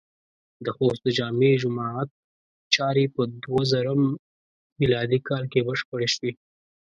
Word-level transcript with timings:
د 0.65 0.67
خوست 0.75 1.01
د 1.03 1.07
جامع 1.17 1.53
جماعت 1.63 2.09
چارې 2.75 3.05
په 3.15 3.21
دوهزرم 3.43 4.01
م 4.79 4.79
کال 5.29 5.43
کې 5.51 5.65
بشپړې 5.67 6.07
شوې. 6.15 6.31